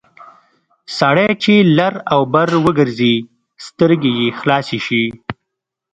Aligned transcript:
سړی 0.97 1.29
چې 1.43 1.53
لر 1.77 1.93
او 2.13 2.21
بر 2.33 2.49
وګرځي 2.65 3.15
سترګې 3.65 4.11
یې 4.19 4.27
خلاصې 4.39 4.79
شي... 4.87 5.03